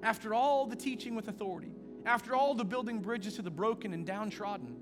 [0.03, 1.71] after all the teaching with authority,
[2.05, 4.77] after all the building bridges to the broken and downtrodden,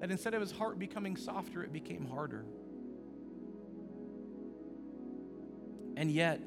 [0.00, 2.44] that instead of his heart becoming softer, it became harder.
[5.96, 6.40] And yet,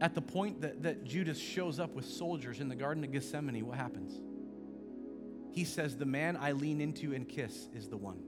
[0.00, 3.64] at the point that, that Judas shows up with soldiers in the Garden of Gethsemane,
[3.66, 4.20] what happens?
[5.52, 8.22] He says, The man I lean into and kiss is the one.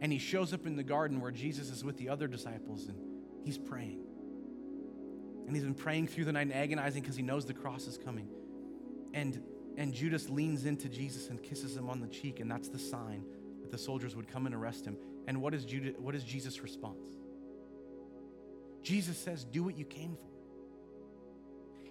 [0.00, 2.98] And he shows up in the garden where Jesus is with the other disciples and
[3.44, 4.00] he's praying.
[5.46, 7.98] And he's been praying through the night and agonizing because he knows the cross is
[7.98, 8.28] coming.
[9.12, 9.42] And,
[9.76, 13.24] and Judas leans into Jesus and kisses him on the cheek, and that's the sign
[13.62, 14.96] that the soldiers would come and arrest him.
[15.26, 17.16] And what is, Judas, what is Jesus' response?
[18.82, 20.30] Jesus says, Do what you came for.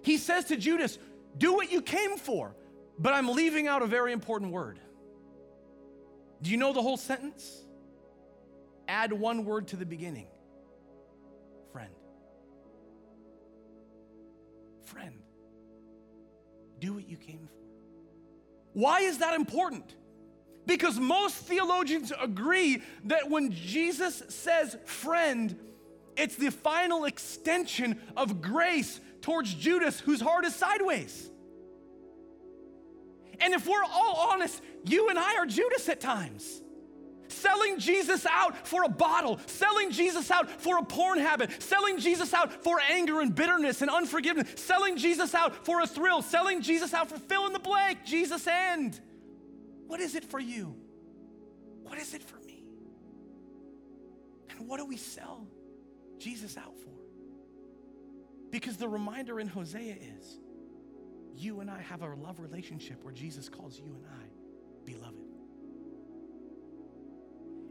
[0.02, 0.98] He says to Judas,
[1.36, 2.54] Do what you came for,
[2.98, 4.78] but I'm leaving out a very important word.
[6.42, 7.62] Do you know the whole sentence?
[8.88, 10.26] Add one word to the beginning
[11.72, 11.94] friend.
[14.84, 15.14] Friend.
[16.80, 17.60] Do what you came for.
[18.72, 19.94] Why is that important?
[20.66, 25.58] Because most theologians agree that when Jesus says friend,
[26.20, 31.30] it's the final extension of grace towards Judas, whose heart is sideways.
[33.40, 36.60] And if we're all honest, you and I are Judas at times.
[37.28, 42.34] Selling Jesus out for a bottle, selling Jesus out for a porn habit, selling Jesus
[42.34, 46.92] out for anger and bitterness and unforgiveness, selling Jesus out for a thrill, selling Jesus
[46.92, 49.00] out for fill in the blank, Jesus end.
[49.86, 50.76] What is it for you?
[51.82, 52.62] What is it for me?
[54.50, 55.46] And what do we sell
[56.20, 56.90] Jesus out for?
[58.50, 60.38] Because the reminder in Hosea is
[61.36, 65.16] you and I have a love relationship where Jesus calls you and I beloved.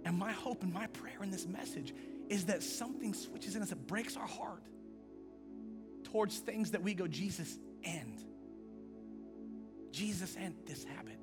[0.06, 1.94] And my hope and my prayer in this message
[2.30, 4.64] is that something switches in us that breaks our heart
[6.06, 8.24] towards things that we go, Jesus, end.
[9.92, 11.20] Jesus, end this habit.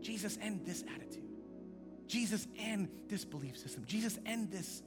[0.00, 1.24] Jesus, end this attitude.
[2.06, 3.84] Jesus, end this belief system.
[3.86, 4.82] Jesus, end this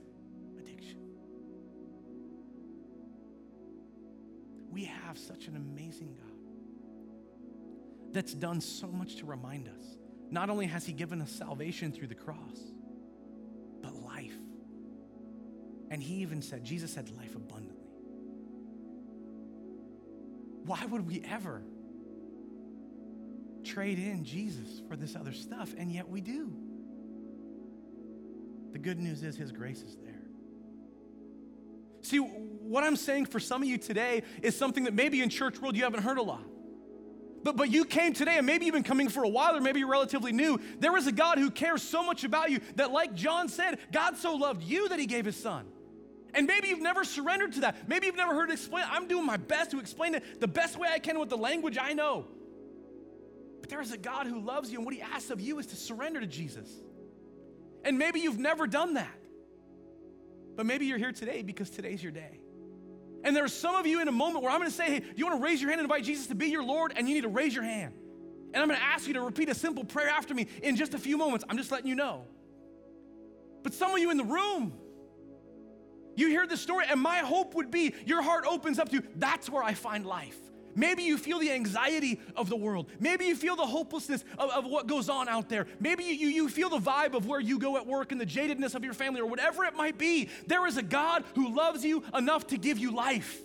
[4.74, 6.32] We have such an amazing God
[8.12, 9.98] that's done so much to remind us.
[10.32, 12.60] Not only has He given us salvation through the cross,
[13.84, 14.34] but life.
[15.92, 17.78] And He even said, Jesus said, life abundantly.
[20.66, 21.62] Why would we ever
[23.64, 25.76] trade in Jesus for this other stuff?
[25.78, 26.52] And yet we do.
[28.72, 30.13] The good news is His grace is there.
[32.04, 35.60] See, what I'm saying for some of you today is something that maybe in church
[35.60, 36.44] world you haven't heard a lot.
[37.44, 39.80] But, but you came today, and maybe you've been coming for a while, or maybe
[39.80, 40.60] you're relatively new.
[40.80, 44.18] There is a God who cares so much about you that, like John said, God
[44.18, 45.66] so loved you that he gave his son.
[46.34, 47.88] And maybe you've never surrendered to that.
[47.88, 48.88] Maybe you've never heard it explained.
[48.90, 51.78] I'm doing my best to explain it the best way I can with the language
[51.80, 52.26] I know.
[53.62, 55.68] But there is a God who loves you, and what he asks of you is
[55.68, 56.70] to surrender to Jesus.
[57.86, 59.23] And maybe you've never done that.
[60.56, 62.40] But maybe you're here today because today's your day.
[63.24, 65.14] And there are some of you in a moment where I'm gonna say, hey, do
[65.16, 66.94] you wanna raise your hand and invite Jesus to be your Lord?
[66.96, 67.94] And you need to raise your hand.
[68.54, 71.00] And I'm gonna ask you to repeat a simple prayer after me in just a
[71.00, 71.46] few moments.
[71.50, 72.26] I'm just letting you know.
[73.64, 74.74] But some of you in the room,
[76.16, 79.04] you hear this story, and my hope would be your heart opens up to you.
[79.16, 80.38] that's where I find life.
[80.76, 82.90] Maybe you feel the anxiety of the world.
[83.00, 85.68] Maybe you feel the hopelessness of, of what goes on out there.
[85.80, 88.76] Maybe you, you feel the vibe of where you go at work and the jadedness
[88.76, 90.30] of your family or whatever it might be.
[90.48, 93.40] There is a God who loves you enough to give you life.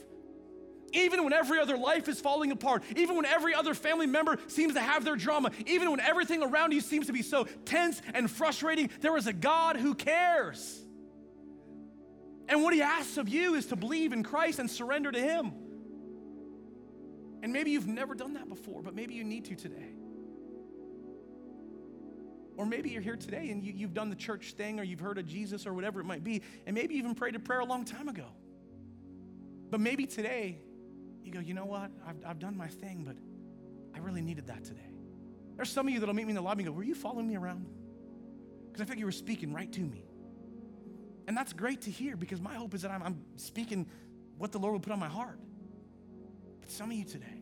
[0.93, 4.75] Even when every other life is falling apart, even when every other family member seems
[4.75, 8.31] to have their drama, even when everything around you seems to be so tense and
[8.31, 10.83] frustrating, there is a God who cares.
[12.49, 15.53] And what he asks of you is to believe in Christ and surrender to him.
[17.43, 19.93] And maybe you've never done that before, but maybe you need to today.
[22.57, 25.19] Or maybe you're here today and you, have done the church thing or you've heard
[25.19, 27.65] of Jesus or whatever it might be, and maybe you even prayed a prayer a
[27.65, 28.27] long time ago.
[29.71, 30.59] But maybe today
[31.23, 31.91] you go, you know what?
[32.07, 33.17] I've, I've done my thing, but
[33.95, 34.91] I really needed that today.
[35.57, 37.29] There's some of you that'll meet me in the lobby and go, Were you following
[37.29, 37.67] me around?
[38.67, 40.05] Because I think you were speaking right to me.
[41.27, 43.87] And that's great to hear because my hope is that I'm, I'm speaking
[44.39, 45.39] what the Lord will put on my heart.
[46.69, 47.41] But some of you today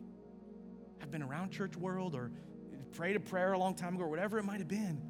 [0.99, 2.31] have been around church world or
[2.93, 5.01] prayed a prayer a long time ago or whatever it might have been,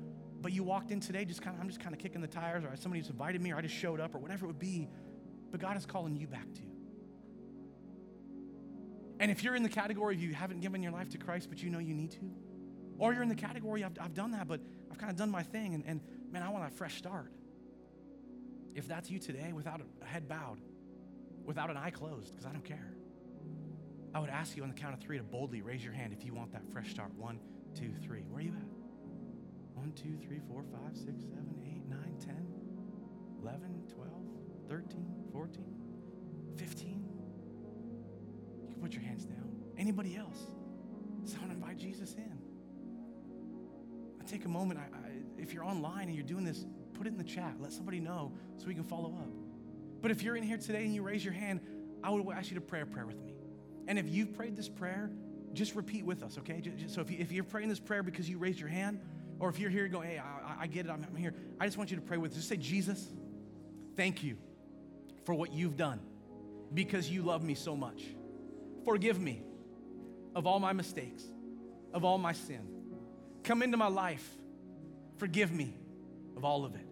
[0.42, 2.64] but you walked in today just kind of, I'm just kind of kicking the tires
[2.64, 4.90] or somebody just invited me or I just showed up or whatever it would be,
[5.52, 6.62] but God is calling you back to.
[9.20, 11.62] And if you're in the category of you haven't given your life to Christ, but
[11.62, 12.32] you know you need to,
[12.98, 14.62] or you're in the category, I've, I've done that, but
[14.92, 17.32] I've kind of done my thing, and, and man, I want a fresh start.
[18.74, 20.58] If that's you today, without a head bowed,
[21.46, 22.97] without an eye closed, because I don't care,
[24.18, 26.26] I would ask you on the count of three to boldly raise your hand if
[26.26, 27.14] you want that fresh start.
[27.16, 27.40] One,
[27.76, 28.22] two, three.
[28.22, 28.66] Where are you at?
[29.76, 32.36] One, two, three, four, five, six, seven, eight, nine, 10,
[33.44, 34.10] 11, 12,
[34.68, 35.66] 13, 14,
[36.56, 37.06] 15.
[38.60, 39.52] You can put your hands down.
[39.78, 40.48] Anybody else?
[41.26, 42.40] Someone invite Jesus in.
[44.20, 44.80] I take a moment.
[44.80, 46.66] I, I, if you're online and you're doing this
[46.96, 47.54] put it in the chat.
[47.60, 49.30] Let somebody know so we can follow up.
[50.02, 51.60] But if you're in here today and you raise your hand,
[52.04, 53.37] I would ask you to pray a prayer with me.
[53.88, 55.10] And if you've prayed this prayer,
[55.54, 56.62] just repeat with us, okay?
[56.88, 59.00] so if, you, you're praying this prayer because you raised your hand,
[59.40, 61.78] or if you're here going, hey, I, I get it, I'm, I'm here, I just
[61.78, 62.38] want you to pray with us.
[62.38, 63.08] Just say, Jesus,
[63.96, 64.38] thank you
[65.24, 66.00] for what you've done
[66.74, 68.04] because you love me so much.
[68.86, 69.42] Forgive me
[70.36, 71.24] of all my mistakes,
[71.94, 72.68] of all my sin.
[73.44, 74.28] Come into my life.
[75.18, 75.74] Forgive me
[76.36, 76.86] of all of it.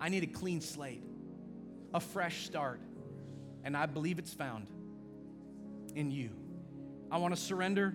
[0.00, 1.02] I need a clean slate,
[1.94, 2.80] a fresh start,
[3.64, 4.66] and I believe it's found
[5.96, 6.30] in you.
[7.10, 7.94] I want to surrender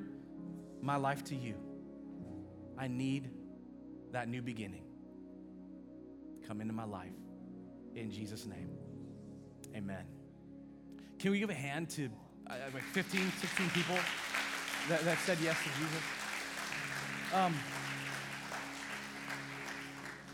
[0.81, 1.55] my life to you.
[2.77, 3.29] I need
[4.11, 4.83] that new beginning.
[6.47, 7.13] Come into my life
[7.95, 8.69] in Jesus' name.
[9.75, 10.03] Amen.
[11.19, 12.09] Can we give a hand to
[12.49, 13.95] uh, like 15, 16 people
[14.89, 16.03] that, that said yes to Jesus?
[17.33, 17.55] Um,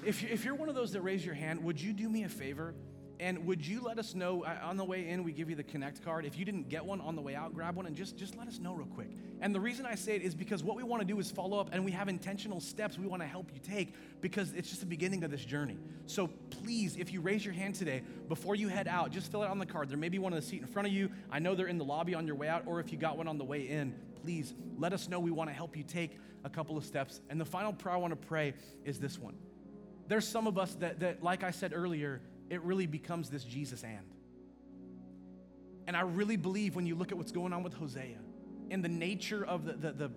[0.05, 2.30] if, if you're one of those that raise your hand, would you do me a
[2.30, 2.74] favor?
[3.20, 5.24] And would you let us know on the way in?
[5.24, 6.26] We give you the Connect card.
[6.26, 8.47] If you didn't get one on the way out, grab one and just, just let
[8.47, 9.09] us know real quick.
[9.41, 11.59] And the reason I say it is because what we want to do is follow
[11.59, 14.82] up and we have intentional steps we want to help you take because it's just
[14.82, 15.78] the beginning of this journey.
[16.05, 19.49] So please, if you raise your hand today, before you head out, just fill it
[19.49, 19.89] on the card.
[19.89, 21.09] There may be one on the seat in front of you.
[21.32, 23.28] I know they're in the lobby on your way out, or if you got one
[23.28, 25.20] on the way in, please let us know.
[25.20, 27.22] We want to help you take a couple of steps.
[27.30, 28.53] And the final prayer I want to pray
[28.86, 29.36] is this one.
[30.07, 33.84] There's some of us that, that like I said earlier, it really becomes this Jesus
[33.84, 34.06] and.
[35.88, 38.20] And I really believe when you look at what's going on with Hosea
[38.70, 40.12] and the nature of the, the, the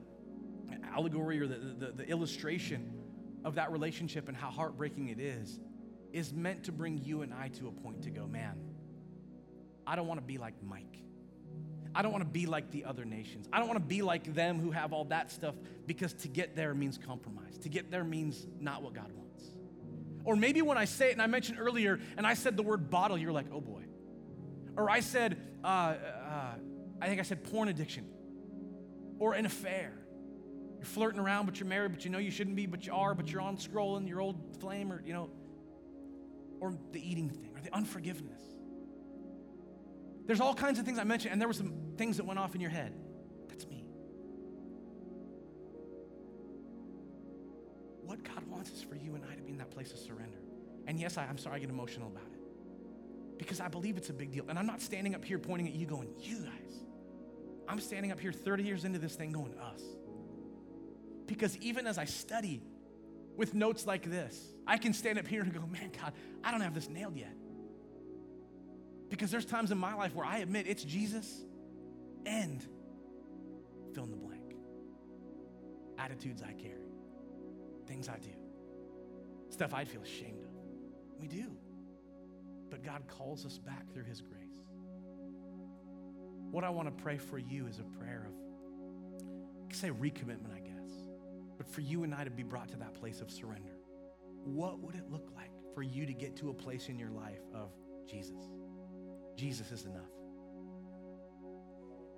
[0.93, 2.93] allegory or the, the, the illustration
[3.45, 5.61] of that relationship and how heartbreaking it is,
[6.12, 8.59] is meant to bring you and I to a point to go, man,
[9.87, 10.99] I don't want to be like Mike.
[11.95, 13.49] I don't want to be like the other nations.
[13.53, 15.55] I don't want to be like them who have all that stuff
[15.87, 17.59] because to get there means compromise.
[17.59, 19.30] To get there means not what God wants.
[20.25, 22.91] Or maybe when I say it, and I mentioned earlier, and I said the word
[22.91, 23.85] bottle, you're like, oh boy.
[24.77, 26.55] Or I said, uh, uh,
[27.01, 28.07] I think I said porn addiction,
[29.18, 29.93] or an affair.
[30.77, 33.14] You're flirting around, but you're married, but you know you shouldn't be, but you are,
[33.14, 35.31] but you're on scrolling your old flame, or, you know,
[36.61, 38.41] or the eating thing, or the unforgiveness.
[40.27, 42.55] There's all kinds of things I mentioned, and there were some things that went off
[42.55, 42.95] in your head.
[43.49, 43.85] That's me.
[48.05, 50.36] What God wants is for you and I to be in that place of surrender.
[50.86, 54.12] And yes, I, am sorry I get emotional about it because I believe it's a
[54.12, 54.44] big deal.
[54.50, 56.82] And I'm not standing up here pointing at you going, you guys.
[57.66, 59.80] I'm standing up here 30 years into this thing going, us.
[61.26, 62.61] Because even as I study
[63.34, 66.12] with notes like this, I can stand up here and go, man, God,
[66.44, 67.34] I don't have this nailed yet.
[69.08, 71.26] Because there's times in my life where I admit it's Jesus
[72.26, 72.62] and
[73.94, 74.54] fill in the blank.
[75.98, 76.90] Attitudes I carry
[77.86, 78.30] things I do,
[79.51, 80.51] stuff I'd feel ashamed of.
[81.20, 81.46] We do.
[82.70, 84.40] But God calls us back through His grace.
[86.51, 90.90] What I want to pray for you is a prayer of, say, recommitment, I guess,
[91.57, 93.76] but for you and I to be brought to that place of surrender.
[94.44, 97.42] What would it look like for you to get to a place in your life
[97.55, 97.70] of
[98.09, 98.48] Jesus?
[99.36, 100.11] Jesus is enough.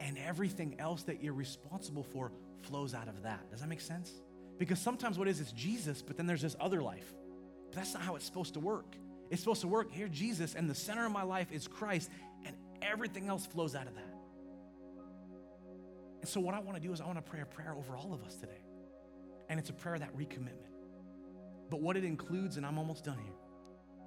[0.01, 3.51] And everything else that you're responsible for flows out of that.
[3.51, 4.13] Does that make sense?
[4.59, 7.13] Because sometimes what is, it's Jesus, but then there's this other life.
[7.73, 8.97] But that's not how it's supposed to work.
[9.31, 12.11] It's supposed to work here, Jesus, and the center of my life is Christ,
[12.45, 14.15] and everything else flows out of that.
[16.21, 17.97] And so, what I want to do is, I want to pray a prayer over
[17.97, 18.61] all of us today.
[19.49, 20.69] And it's a prayer that recommitment.
[21.71, 23.33] But what it includes, and I'm almost done here,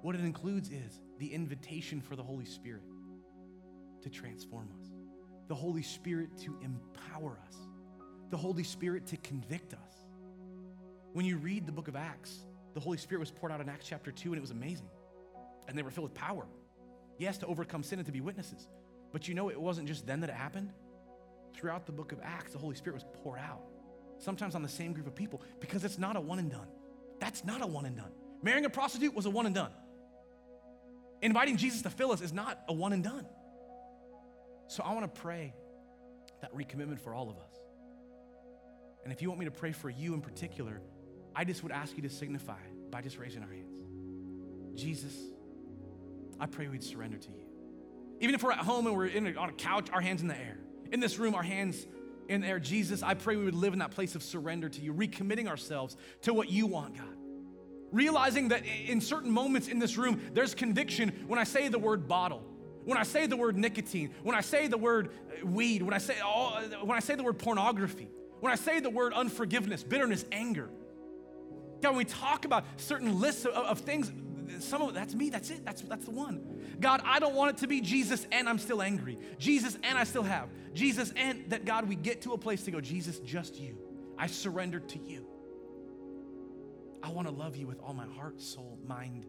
[0.00, 2.84] what it includes is the invitation for the Holy Spirit
[4.02, 4.92] to transform us,
[5.48, 7.56] the Holy Spirit to empower us,
[8.30, 10.06] the Holy Spirit to convict us,
[11.14, 12.46] when you read the book of Acts,
[12.76, 14.90] the Holy Spirit was poured out in Acts chapter 2, and it was amazing.
[15.66, 16.46] And they were filled with power.
[17.16, 18.68] Yes, to overcome sin and to be witnesses.
[19.12, 20.74] But you know, it wasn't just then that it happened.
[21.54, 23.62] Throughout the book of Acts, the Holy Spirit was poured out,
[24.18, 26.68] sometimes on the same group of people, because it's not a one and done.
[27.18, 28.12] That's not a one and done.
[28.42, 29.70] Marrying a prostitute was a one and done.
[31.22, 33.26] Inviting Jesus to fill us is not a one and done.
[34.68, 35.54] So I want to pray
[36.42, 37.58] that recommitment for all of us.
[39.02, 40.82] And if you want me to pray for you in particular,
[41.36, 42.58] I just would ask you to signify
[42.90, 43.76] by just raising our hands.
[44.74, 45.14] Jesus,
[46.40, 47.44] I pray we'd surrender to you.
[48.20, 50.36] Even if we're at home and we're in, on a couch, our hands in the
[50.36, 50.58] air.
[50.90, 51.86] In this room, our hands
[52.28, 52.58] in the air.
[52.58, 55.96] Jesus, I pray we would live in that place of surrender to you, recommitting ourselves
[56.22, 57.06] to what you want, God.
[57.92, 62.08] Realizing that in certain moments in this room, there's conviction when I say the word
[62.08, 62.42] bottle,
[62.84, 65.98] when I say the word nicotine, when I say the word uh, weed, when I
[65.98, 68.08] say, all, when I say the word pornography,
[68.40, 70.70] when I say the word unforgiveness, bitterness, anger.
[71.82, 74.10] God, when we talk about certain lists of, of things,
[74.60, 76.40] some of that's me, that's it, that's, that's the one.
[76.80, 79.18] God, I don't want it to be Jesus and I'm still angry.
[79.38, 80.48] Jesus and I still have.
[80.74, 83.78] Jesus and that God, we get to a place to go, Jesus, just you.
[84.18, 85.26] I surrender to you.
[87.02, 89.26] I want to love you with all my heart, soul, mind,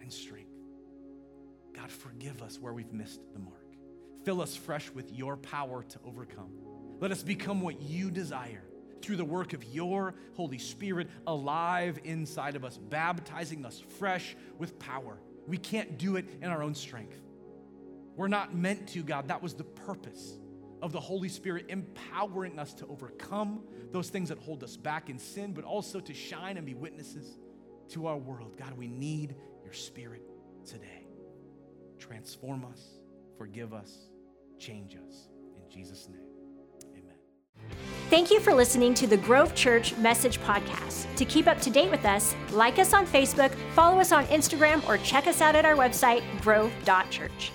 [0.00, 0.50] and strength.
[1.74, 3.56] God, forgive us where we've missed the mark.
[4.24, 6.50] Fill us fresh with your power to overcome.
[6.98, 8.64] Let us become what you desire
[9.02, 14.78] through the work of your Holy Spirit alive inside of us, baptizing us fresh with
[14.78, 15.18] power.
[15.46, 17.20] We can't do it in our own strength.
[18.16, 19.28] We're not meant to, God.
[19.28, 20.38] That was the purpose
[20.82, 25.18] of the Holy Spirit empowering us to overcome those things that hold us back in
[25.18, 27.38] sin, but also to shine and be witnesses
[27.90, 28.56] to our world.
[28.56, 29.34] God, we need
[29.64, 30.22] your Spirit
[30.64, 31.06] today.
[31.98, 32.80] Transform us,
[33.36, 34.08] forgive us,
[34.58, 35.28] change us.
[35.56, 36.29] In Jesus' name.
[38.10, 41.14] Thank you for listening to the Grove Church Message Podcast.
[41.14, 44.84] To keep up to date with us, like us on Facebook, follow us on Instagram,
[44.88, 47.52] or check us out at our website, grove.church.